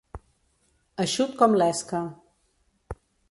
Eixut 1.03 1.37
com 1.43 1.57
l'esca. 1.63 2.01